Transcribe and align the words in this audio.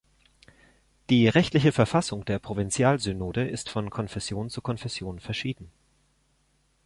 Die 1.11 1.27
rechtliche 1.27 1.71
Verfassung 1.71 2.25
der 2.25 2.39
Provinzialsynode 2.39 3.47
ist 3.47 3.69
von 3.69 3.91
Konfession 3.91 4.49
zu 4.49 4.59
Konfession 4.59 5.19
verschieden. 5.19 5.71